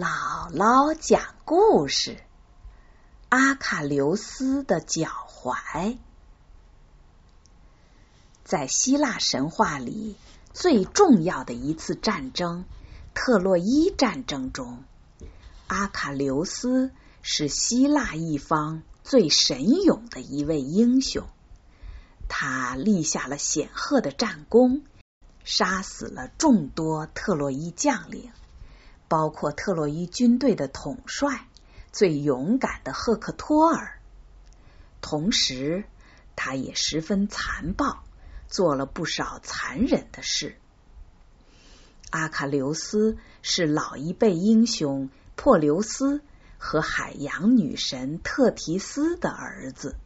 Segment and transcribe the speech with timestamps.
[0.00, 2.18] 姥姥讲故事：
[3.30, 5.98] 阿喀琉斯的脚踝。
[8.44, 10.14] 在希腊神话里，
[10.52, 12.64] 最重要的一次战争——
[13.12, 14.84] 特洛伊战争中，
[15.66, 21.26] 阿喀琉斯是希腊一方最神勇的一位英雄。
[22.28, 24.84] 他立下了显赫的战功，
[25.42, 28.30] 杀死了众多特洛伊将领。
[29.08, 31.46] 包括特洛伊军队的统帅，
[31.92, 33.98] 最勇敢的赫克托尔。
[35.00, 35.84] 同时，
[36.36, 38.04] 他也十分残暴，
[38.48, 40.56] 做了不少残忍的事。
[42.10, 46.20] 阿卡琉斯是老一辈英雄珀留斯
[46.58, 49.96] 和海洋女神特提斯的儿子。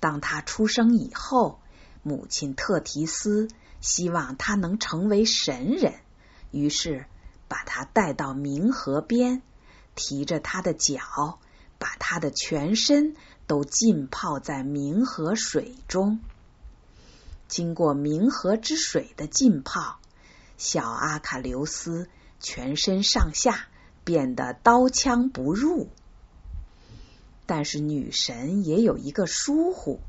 [0.00, 1.60] 当他出生以后，
[2.02, 3.48] 母亲特提斯
[3.80, 5.94] 希望他能成为神人，
[6.50, 7.06] 于是。
[7.48, 9.42] 把他带到冥河边，
[9.94, 11.38] 提着他的脚，
[11.78, 13.14] 把他的全身
[13.46, 16.18] 都浸泡在冥河水中。
[17.46, 20.00] 经过冥河之水的浸泡，
[20.56, 22.08] 小阿卡琉斯
[22.40, 23.68] 全身上下
[24.02, 25.88] 变得刀枪不入。
[27.46, 30.00] 但是女神也有一个疏忽，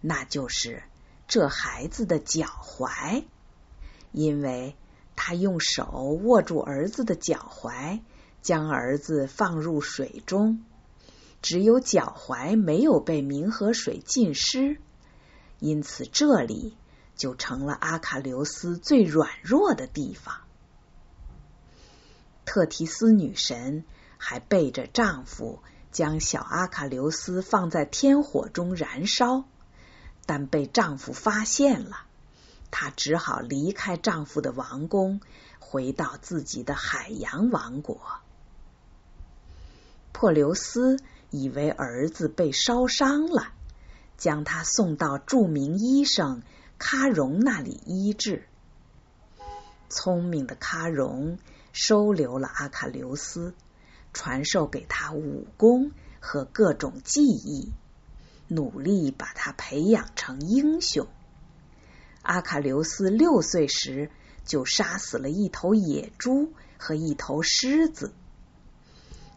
[0.00, 0.84] 那就是
[1.26, 3.24] 这孩子的脚踝，
[4.12, 4.76] 因为。
[5.16, 8.00] 他用手握住儿子的脚踝，
[8.42, 10.62] 将儿子放入水中。
[11.42, 14.78] 只有脚踝没有被冥河水浸湿，
[15.58, 16.76] 因此这里
[17.16, 20.40] 就成了阿卡琉斯最软弱的地方。
[22.44, 23.84] 特提斯女神
[24.18, 25.60] 还背着丈夫，
[25.92, 29.44] 将小阿卡琉斯放在天火中燃烧，
[30.24, 32.05] 但被丈夫发现了。
[32.78, 35.22] 她只好离开丈夫的王宫，
[35.58, 37.98] 回到自己的海洋王国。
[40.12, 40.98] 珀留斯
[41.30, 43.48] 以为儿子被烧伤了，
[44.18, 46.42] 将他送到著名医生
[46.78, 48.46] 喀戎那里医治。
[49.88, 51.38] 聪明的喀戎
[51.72, 53.54] 收留了阿喀琉斯，
[54.12, 57.72] 传授给他武功和各种技艺，
[58.48, 61.08] 努力把他培养成英雄。
[62.26, 64.10] 阿卡琉斯六岁时
[64.44, 68.12] 就杀死了一头野猪和一头狮子。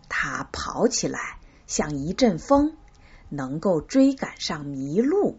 [0.09, 2.75] 他跑起来像一阵风，
[3.29, 5.37] 能够追赶上麋鹿。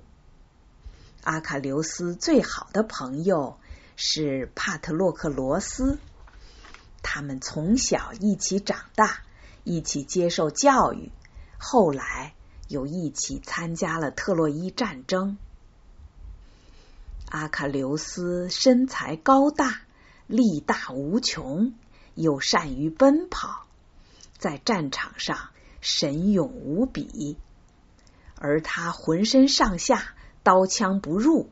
[1.25, 3.59] 阿卡琉斯最好的朋友
[3.97, 5.99] 是帕特洛克罗斯，
[7.03, 9.25] 他们从小一起长大，
[9.65, 11.11] 一起接受教育，
[11.59, 12.33] 后来
[12.69, 15.37] 又一起参加了特洛伊战争。
[17.31, 19.83] 阿喀琉斯身材高大，
[20.27, 21.73] 力大无穷，
[22.17, 23.67] 又善于奔跑，
[24.37, 27.39] 在战场上神勇无比。
[28.35, 31.51] 而他浑身上下刀枪不入，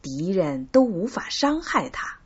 [0.00, 2.18] 敌人都无法伤害他。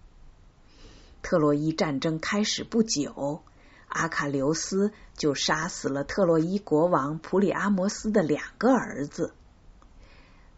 [1.22, 3.42] 特洛伊战争开始不久，
[3.88, 9.34] 阿喀琉斯就杀死了特洛伊国王普里阿摩斯的两个儿子。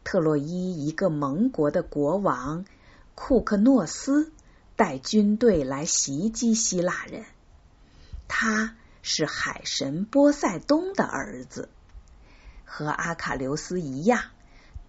[0.04, 2.64] 特洛伊一个盟国的国王
[3.14, 4.32] 库克诺斯
[4.76, 7.24] 带军队来袭击希腊人，
[8.28, 11.70] 他是海神波塞冬的儿子，
[12.64, 14.20] 和阿卡琉斯一样，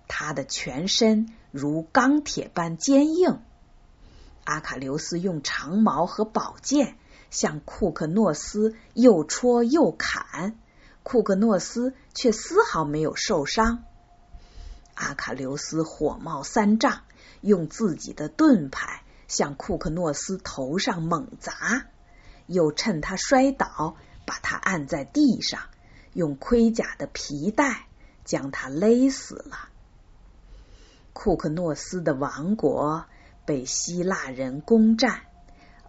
[0.08, 3.42] 他的全身如钢铁般坚硬。
[4.44, 6.98] 阿卡琉斯用长矛和宝剑
[7.32, 10.60] 向库克诺斯又戳又砍，
[11.04, 13.84] 库克诺斯却丝毫没有受伤。
[14.96, 17.04] 阿卡琉斯火冒三丈，
[17.42, 21.86] 用自己的盾牌向库克诺斯头上猛砸，
[22.48, 25.64] 又趁他摔倒，把他按在地上，
[26.14, 27.88] 用盔甲的皮带
[28.24, 29.70] 将他勒死了。
[31.12, 33.06] 库克诺斯的王国
[33.46, 35.24] 被希腊人攻占，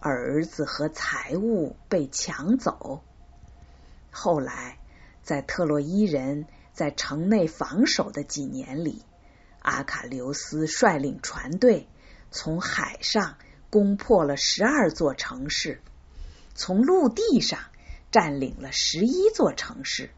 [0.01, 3.01] 儿子和财物被抢走。
[4.11, 4.79] 后来，
[5.23, 6.45] 在特洛伊人。
[6.77, 9.01] 在城内防守的几年里，
[9.63, 11.87] 阿卡琉斯率领船队
[12.29, 13.39] 从海上
[13.71, 15.81] 攻破了十二座城市，
[16.53, 17.61] 从陆地上
[18.11, 20.11] 占领了十一座城市。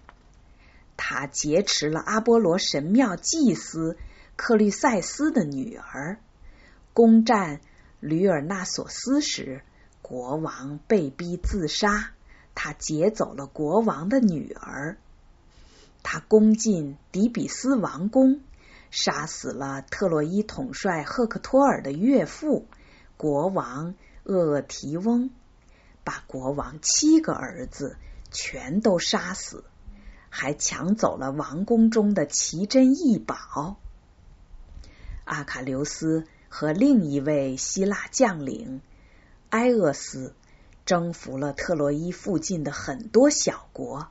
[0.97, 3.95] 他劫持了阿波罗神庙祭司
[4.35, 6.19] 克律塞斯的女儿，
[6.91, 7.61] 攻占
[8.01, 9.61] 吕尔纳索斯时，
[10.01, 12.11] 国王被逼自杀，
[12.53, 14.97] 他劫走了国王的女儿。
[16.03, 18.41] 他攻进底比斯王宫，
[18.89, 22.67] 杀死了特洛伊统帅赫克托尔的岳父
[23.17, 25.29] 国王厄厄提翁，
[26.03, 27.97] 把国王七个儿子
[28.31, 29.63] 全都杀死，
[30.29, 33.77] 还抢走了王宫中的奇珍异宝。
[35.25, 38.81] 阿卡琉斯和另一位希腊将领
[39.49, 40.33] 埃厄斯
[40.85, 44.07] 征服了特洛伊附近的很多小国，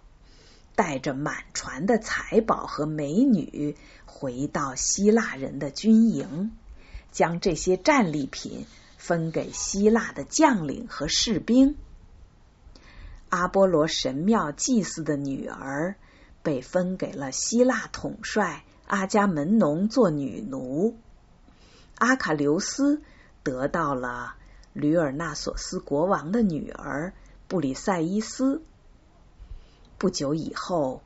[0.79, 3.77] 带着满船的财宝和美女
[4.07, 6.53] 回到希腊人的军营，
[7.11, 8.65] 将这些战利品
[8.97, 11.77] 分给希腊的将领和士兵。
[13.29, 15.97] 阿波罗神庙祭祀的女儿
[16.45, 20.97] 被分给了希腊统帅阿伽门农做女奴。
[21.97, 23.03] 阿卡琉斯
[23.43, 24.37] 得到了
[24.73, 27.15] 吕尔纳索斯国王的女儿
[27.49, 28.63] 布里塞伊斯。
[29.99, 31.03] 不久以后，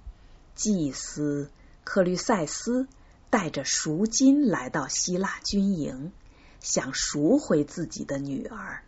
[0.54, 1.50] 祭司
[1.82, 2.86] 克律塞斯
[3.30, 6.12] 带着赎金来到希腊军营，
[6.60, 8.84] 想赎回自己的女儿。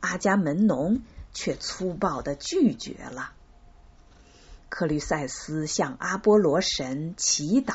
[0.00, 1.00] 阿伽门农
[1.34, 3.32] 却粗暴的拒绝了。
[4.68, 7.74] 克律塞斯向阿波罗神祈祷。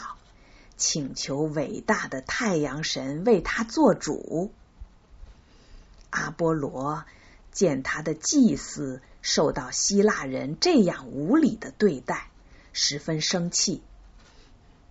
[0.76, 4.52] 请求伟大的太阳神为他做主。
[6.10, 7.06] 阿波罗
[7.52, 12.30] 见他的祭司受到希腊人这样无礼的对待，
[12.74, 13.82] 十分生气。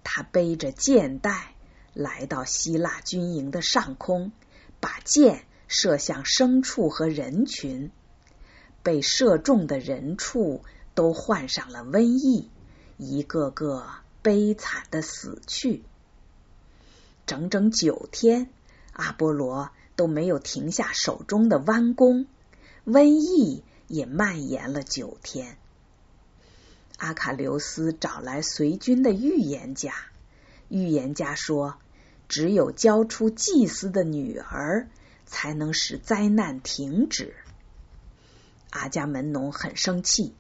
[0.03, 1.55] 他背着箭袋
[1.95, 4.33] 来到希腊军营的上空，
[4.81, 7.93] 把箭射向牲畜和人群。
[8.83, 10.65] 被射中的人畜
[10.97, 12.51] 都患上了瘟疫，
[12.97, 13.87] 一个个。
[14.25, 15.83] 悲惨的死去，
[17.27, 18.49] 整整九天，
[18.93, 22.29] 阿波罗都没有停下手中的弯弓，
[22.87, 25.59] 瘟疫也蔓延了九天。
[26.97, 29.93] 阿卡琉斯找来随军的预言家，
[30.69, 31.77] 预言家说，
[32.27, 34.89] 只有交出祭司的女儿，
[35.27, 37.35] 才能使灾难停止。
[38.71, 40.35] 阿伽门农很生气，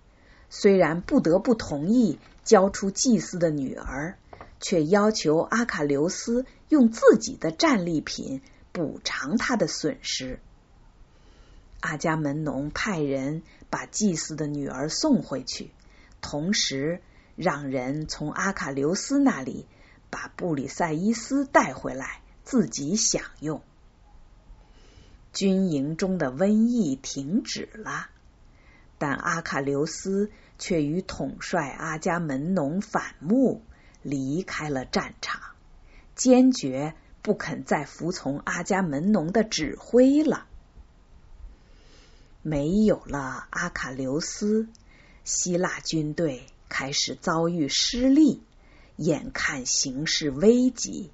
[0.48, 2.18] 虽然不得不同意。
[2.44, 4.18] 交出祭司的女儿，
[4.58, 10.40] 却要求阿卡琉斯用自己的战利品补偿他的损失。
[11.82, 15.70] 阿伽门农派人把祭司的女儿送回去，
[16.22, 17.02] 同时
[17.36, 19.66] 让人从阿卡琉斯那里
[20.08, 23.60] 把布里塞伊斯带回来，自己享用。
[25.34, 28.08] 军营中的瘟疫停止了，
[28.96, 30.30] 但阿卡琉斯。
[30.58, 33.62] 却与统帅阿伽门农反目，
[34.02, 35.40] 离开了战场，
[36.14, 40.46] 坚决不肯再服从阿伽门农的指挥了。
[42.42, 44.68] 没有了阿卡琉斯，
[45.24, 48.42] 希腊军队开始遭遇失利，
[48.96, 51.10] 眼看形势危急。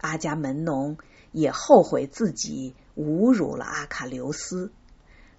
[0.00, 0.98] 阿伽门农
[1.30, 4.72] 也后悔自己侮辱了阿卡琉斯，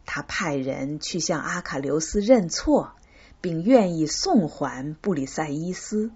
[0.06, 2.94] 他派人去向阿卡琉斯认错。
[3.42, 6.12] 并愿意送还布里塞伊斯，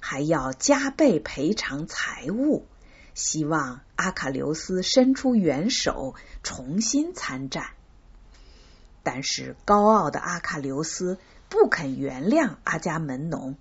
[0.00, 2.66] 还要加倍赔偿财物，
[3.14, 7.66] 希望阿卡琉斯伸出援手，重新参战。
[9.04, 11.18] 但是高傲的阿卡琉斯
[11.48, 13.56] 不肯原谅阿伽门农，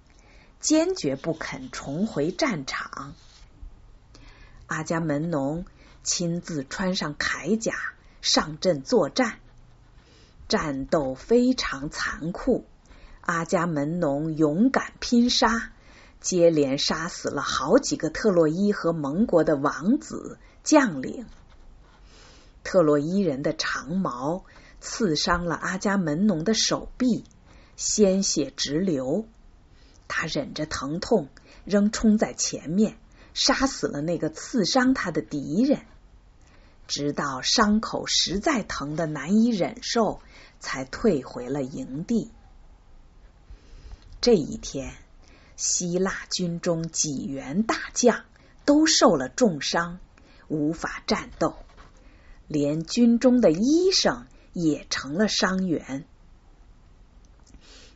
[0.60, 3.14] 坚决不肯重回战场。
[4.66, 5.66] 阿伽门农
[6.02, 7.74] 亲自穿上铠甲
[8.22, 9.38] 上阵作战，
[10.48, 12.66] 战斗非常残酷。
[13.22, 15.72] 阿伽门农勇敢拼杀，
[16.20, 21.26] 接连杀死了好几个特洛伊和盟国的王子将领。
[22.64, 24.46] 特洛伊人的长矛
[24.84, 27.24] 刺伤了阿伽门农的手臂，
[27.78, 29.26] 鲜血直流。
[30.10, 31.30] 他忍着疼痛，
[31.64, 32.98] 仍冲在前面，
[33.34, 35.86] 杀死了那个刺伤他的敌人。
[36.86, 40.20] 直到伤口实在疼得难以忍受，
[40.60, 42.30] 才退回了营地。
[44.20, 44.98] 这一天，
[45.56, 48.26] 希腊军中几员大将
[48.66, 50.00] 都受了重伤，
[50.50, 51.56] 无法战斗，
[52.50, 56.06] 连军中的医生也成了伤员。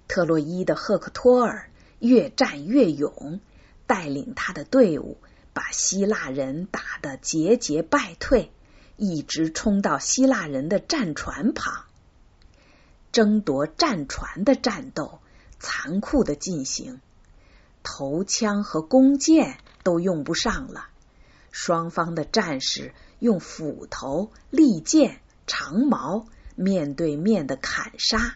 [0.08, 3.40] 特洛伊的赫克托尔越战越勇，
[3.86, 5.18] 带领他的队伍
[5.54, 8.52] 把希腊人打得节节败退，
[8.98, 11.86] 一直冲到希腊人的战船旁，
[13.12, 15.20] 争夺战船的战斗。
[15.60, 17.02] 残酷的进行，
[17.82, 20.88] 头枪和弓箭都用不上了。
[21.50, 28.36] 双方的战士用斧头、利剑、长矛面对面的砍杀。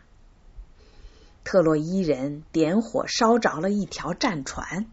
[1.44, 4.86] 特洛伊人点火烧着了一条战船，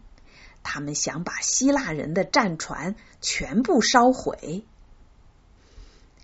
[0.63, 4.65] 他们想把希腊人的战船全部烧毁。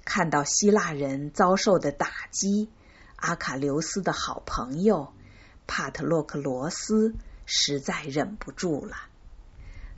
[0.04, 2.72] 看到希腊人遭受的打击，
[3.16, 5.14] 阿卡琉斯的好朋友
[5.68, 7.14] 帕特洛克罗斯
[7.46, 8.96] 实在忍不住了，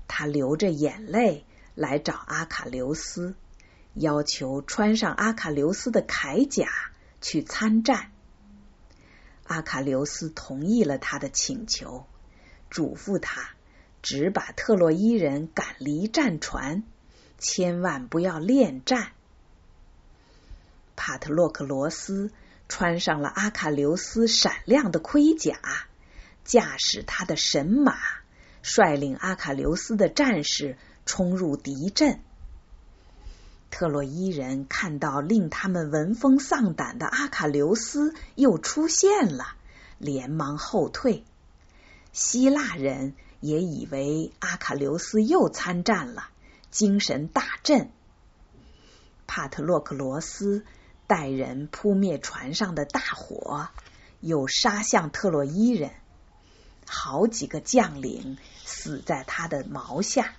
[0.09, 3.35] 他流着眼泪来找阿卡琉斯，
[3.93, 6.67] 要求穿上阿卡琉斯的铠甲
[7.21, 8.11] 去参战。
[9.45, 12.05] 阿卡琉斯同意了他的请求，
[12.69, 13.51] 嘱咐他
[14.01, 16.83] 只把特洛伊人赶离战船，
[17.37, 19.11] 千万不要恋战。
[20.95, 22.31] 帕特洛克罗斯
[22.67, 25.59] 穿上了阿卡琉斯闪亮的盔甲，
[26.43, 27.95] 驾驶他的神马，
[28.61, 32.19] 率领阿卡琉斯的战士冲入敌阵。
[33.69, 39.55] 特洛伊人看到令他们闻风丧胆的阿卡琉斯又出现了，
[39.97, 41.23] 连忙后退。
[42.11, 46.29] 希腊人也以为阿卡琉斯又参战了，
[46.71, 47.91] 精神大振。
[49.27, 50.65] 帕特洛克罗斯
[51.05, 53.67] 带人扑灭船上的大火，
[54.21, 55.91] 又杀向特洛伊人，
[56.87, 60.33] 好几个将领死在他的矛下。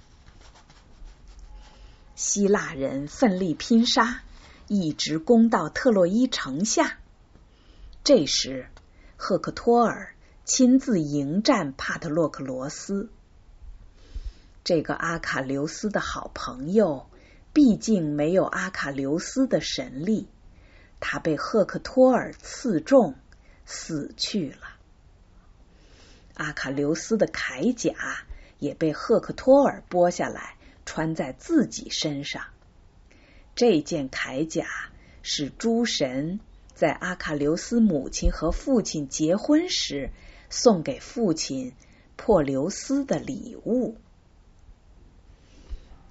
[2.19, 4.23] 希腊人奋力拼杀，
[4.67, 6.99] 一直攻到特洛伊城下。
[8.03, 8.67] 这时，
[9.17, 13.09] 赫克托尔亲自迎战帕特洛克罗斯。
[14.65, 17.07] 这个阿卡琉斯的好朋友，
[17.53, 20.27] 毕竟没有阿卡琉斯的神力，
[20.99, 23.15] 他被赫克托尔刺中，
[23.65, 24.67] 死去了。
[26.35, 27.95] 阿卡琉斯的铠甲
[28.59, 30.57] 也被赫克托尔剥下来。
[30.89, 32.47] 穿在自己身上，
[33.55, 34.67] 这件铠甲
[35.23, 36.41] 是诸神
[36.73, 40.09] 在阿卡琉斯母亲和父亲结婚时
[40.49, 41.75] 送给父亲
[42.17, 43.99] 珀留斯的礼物。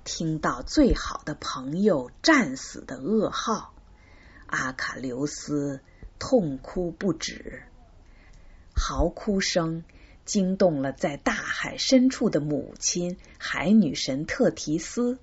[0.04, 3.74] 听到最好的朋友战死的噩耗，
[4.46, 5.82] 阿卡琉斯
[6.20, 7.64] 痛哭不止，
[8.76, 9.84] 嚎哭声。
[10.28, 15.18] 惊动了在大海深处的母亲海女神特提斯。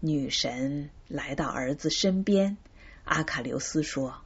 [0.00, 2.56] 女神来到儿子身边，
[3.04, 4.16] 阿卡琉斯说：“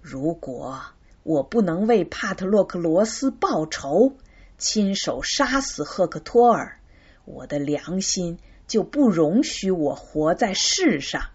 [0.00, 0.82] 如果
[1.22, 4.16] 我不能为帕特洛克罗斯报仇，
[4.56, 6.80] 亲手杀死赫克托尔，
[7.26, 11.28] 我的良心就不容许我活在世上。”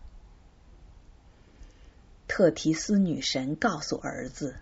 [2.27, 4.55] 特提斯女神告诉儿子：“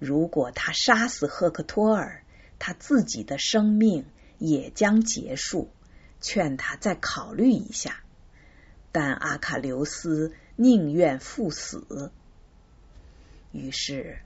[0.00, 2.19] 如果他杀死赫克托尔，”
[2.60, 4.04] 他自己的生命
[4.38, 5.70] 也将结束，
[6.20, 8.02] 劝他再考虑一下。
[8.92, 12.12] 但阿卡琉斯宁愿赴死。
[13.50, 14.18] 于是，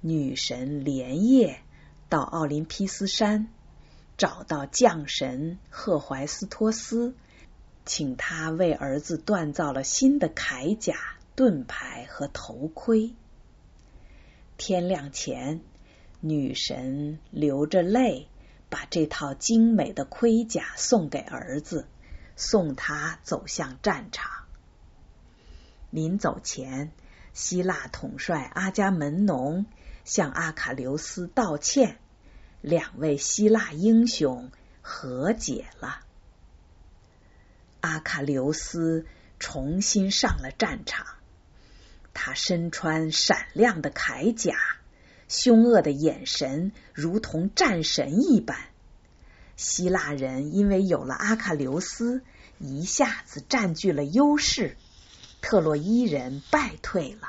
[0.00, 1.60] 女神连夜
[2.08, 3.48] 到奥林匹斯山，
[4.16, 7.14] 找到将神赫怀斯托斯，
[7.84, 10.96] 请他为儿子锻造了新的铠甲、
[11.36, 13.14] 盾牌和头盔。
[14.56, 15.60] 天亮前。
[16.26, 18.28] 女神流着泪，
[18.70, 21.86] 把这套精美的盔甲送给儿子，
[22.34, 24.46] 送他走向战场。
[25.90, 26.92] 临走前，
[27.34, 29.66] 希腊统帅阿伽门农
[30.06, 31.98] 向阿卡琉斯道歉，
[32.62, 34.50] 两位希腊英雄
[34.80, 36.00] 和解了。
[37.82, 39.04] 阿卡琉斯
[39.38, 41.06] 重新上了战场，
[42.14, 44.56] 他身穿闪亮的铠甲。
[45.28, 48.58] 凶恶的眼神如同战神一般。
[49.56, 52.22] 希腊人因为有了阿卡琉斯，
[52.58, 54.76] 一下子占据了优势，
[55.40, 57.28] 特洛伊人败退了。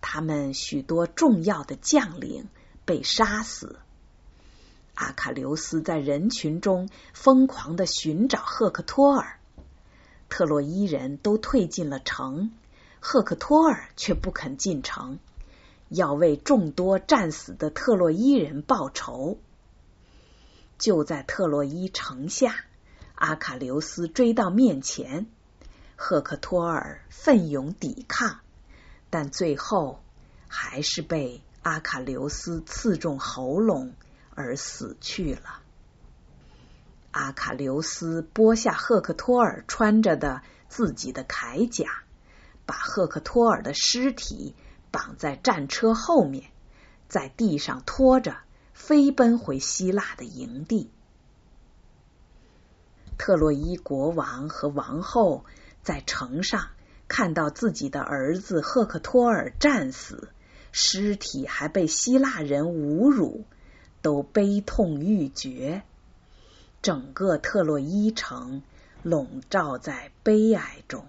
[0.00, 2.48] 他们许多重要的将领
[2.84, 3.78] 被杀死。
[4.94, 9.38] 阿卡琉斯在人群中疯狂的寻找赫克托尔，
[10.28, 12.52] 特洛伊人都退进了城，
[13.00, 15.18] 赫克托尔却不肯进城。
[15.94, 19.38] 要为众多战死的特洛伊人报仇。
[20.78, 22.54] 就在特洛伊城下，
[23.14, 25.26] 阿卡琉斯追到面前，
[25.94, 28.40] 赫克托尔奋勇抵抗，
[29.10, 30.02] 但最后
[30.48, 33.92] 还是被阿卡琉斯刺中喉咙
[34.34, 35.60] 而死去了。
[37.12, 42.02] 阿卡琉斯剥下赫克托尔穿着的自己的铠甲，
[42.66, 44.54] 把赫克托尔的尸体。
[44.92, 46.44] 绑在战车后面，
[47.08, 48.36] 在地上拖着，
[48.74, 50.90] 飞奔回希腊的营地。
[53.18, 55.44] 特洛伊国王和王后
[55.82, 56.68] 在城上
[57.08, 60.28] 看到自己的儿子赫克托尔战死，
[60.72, 63.44] 尸体还被希腊人侮辱，
[64.00, 65.82] 都悲痛欲绝。
[66.80, 68.62] 整个特洛伊城
[69.02, 71.06] 笼罩在悲哀中。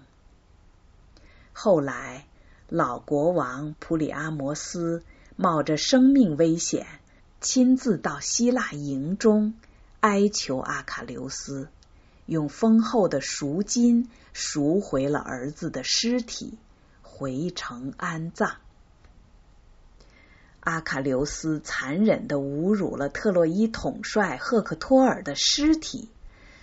[1.52, 2.26] 后来，
[2.68, 5.02] 老国王普里阿摩斯
[5.36, 6.86] 冒着生命危险，
[7.40, 9.54] 亲自到希腊营中
[10.00, 11.68] 哀求阿卡琉斯，
[12.24, 16.58] 用丰厚的赎金赎回了儿子的尸体，
[17.02, 18.56] 回城安葬。
[20.60, 26.08] 阿卡琉斯残忍的侮辱了特洛伊统帅赫克托尔的尸体，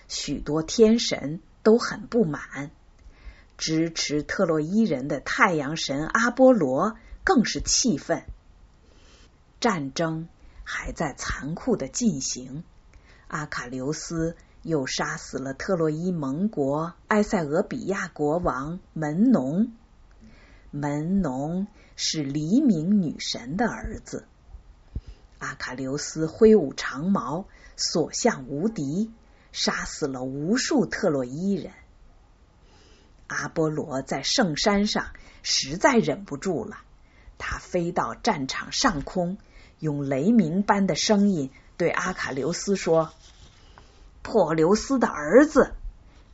[0.08, 2.72] 许多天神都很不满。
[3.62, 8.24] 支持特洛伊人的太阳神阿波罗更是气愤。
[9.60, 10.28] 战争
[10.64, 12.64] 还在残酷的进行，
[13.28, 19.72] 阿卡琉斯又杀死了特洛伊盟国埃塞俄比亚国王门农。
[20.72, 24.26] 门农是黎明女神的儿子。
[25.38, 27.44] 阿卡琉斯挥舞长矛，
[27.76, 29.12] 所向无敌，
[29.52, 31.72] 杀死了无数特洛伊人。
[33.32, 35.06] 阿波罗在圣山上
[35.42, 36.76] 实在忍不住了，
[37.38, 39.38] 他飞到战场上空，
[39.78, 43.12] 用雷鸣般的声音对阿卡琉斯说
[44.22, 45.74] ：“珀琉斯的儿子，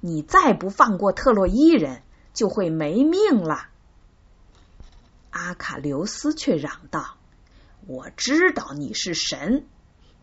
[0.01, 2.03] 你再不放过特洛伊人，
[2.35, 3.69] 就会没命了。”
[5.31, 7.17] 阿卡琉斯却嚷道
[7.87, 9.67] ：“我知道你是神，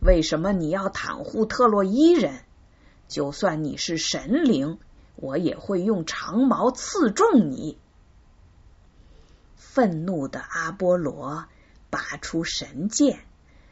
[0.00, 2.44] 为什么你要袒护特洛伊人？
[3.08, 4.78] 就算你是神灵，
[5.16, 7.78] 我也会用长矛刺中你。”
[9.56, 11.46] 愤怒的阿波罗
[11.90, 13.20] 拔出神剑，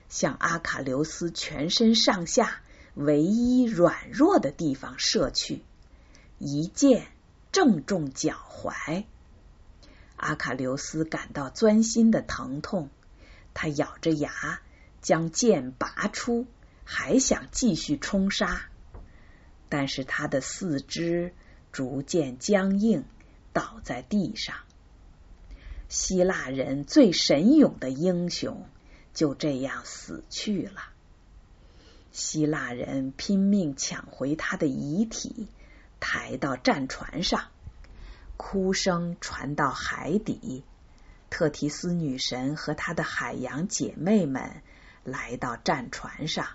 [0.08, 2.60] 向阿卡琉斯全身上下
[2.94, 5.62] 唯一软弱的地方射去，
[6.38, 7.06] 一箭
[7.52, 9.04] 正中脚踝。
[10.16, 12.90] 阿卡琉斯感到钻心的疼痛，
[13.54, 14.60] 他咬着牙
[15.00, 16.46] 将剑拔出，
[16.84, 18.66] 还想继续冲杀，
[19.76, 21.32] 但是他的四肢
[21.72, 23.02] 逐渐僵硬，
[23.52, 24.54] 倒在地上。
[25.88, 28.68] 希腊人最神勇的英雄
[29.14, 30.80] 就这样死去了。
[32.12, 35.48] 希腊人拼命抢回他的遗体，
[35.98, 37.48] 抬到战船上。
[38.36, 40.62] 哭声传到海底，
[41.30, 44.62] 特提斯女神和她的海洋姐妹们
[45.02, 46.46] 来到战船上。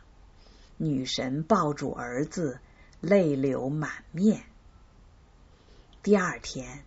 [0.77, 2.61] 女神抱住儿子，
[3.01, 4.43] 泪流满面。
[6.03, 6.83] 第二天，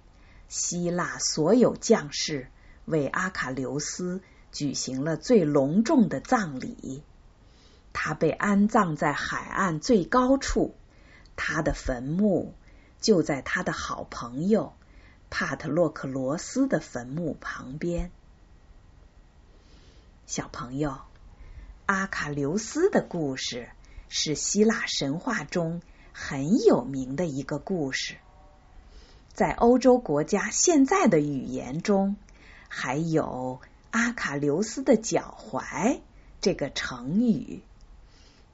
[0.49, 2.49] 希腊所有将士
[2.85, 4.21] 为阿卡琉斯
[4.51, 7.03] 举行了最隆重的葬礼。
[7.93, 10.75] 他被安葬在海岸最高处，
[11.37, 12.55] 他的坟墓
[13.01, 14.73] 就在他的好朋友。
[15.35, 18.11] 帕特洛克罗斯的坟墓旁边，
[20.27, 20.99] 小朋友，
[21.87, 23.71] 阿卡琉斯的故事
[24.11, 25.81] 是希腊神话中
[26.13, 28.17] 很有名的一个故事。
[29.33, 32.17] 在欧洲国家现在的语言中，
[32.69, 36.01] 还有“阿卡琉斯的脚踝”
[36.41, 37.63] 这个成语，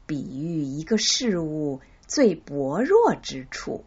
[0.07, 3.85] 比喻一个事物最薄弱之处。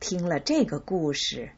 [0.00, 1.52] 听了这个故事，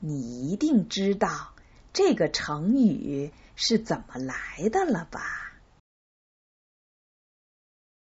[0.00, 1.52] 你一定知道
[1.92, 5.43] 这个成语是怎么来的了吧？